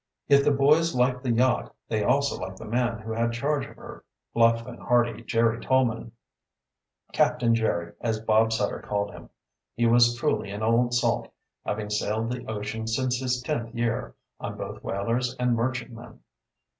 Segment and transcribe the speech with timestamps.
[0.27, 3.75] If the boys liked the yacht they also liked the man who had charge of
[3.75, 6.11] her, bluff and hearty Jerry Tolman
[7.13, 9.29] Captain Jerry, as Bob Sutter called him.
[9.75, 11.31] He was truly an old salt,
[11.67, 16.19] having sailed the ocean since his tenth year, on both whalers and merchantmen.